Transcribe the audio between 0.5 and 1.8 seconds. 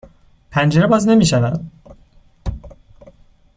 پنجره باز نمی شود.